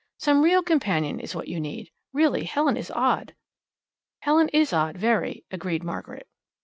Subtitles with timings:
[0.17, 1.91] Some real companion is what you need.
[2.11, 3.35] Really, Helen is odd."
[4.21, 6.27] "Helen is odd, very," agreed Margaret.